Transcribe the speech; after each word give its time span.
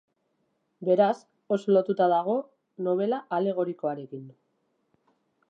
Beraz, 0.87 1.17
oso 1.57 1.75
lotuta 1.75 2.07
dago 2.13 2.35
nobela 2.89 3.21
alegorikoarekin. 3.39 4.27